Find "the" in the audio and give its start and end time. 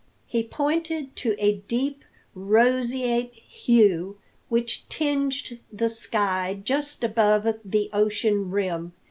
5.71-5.89, 7.63-7.87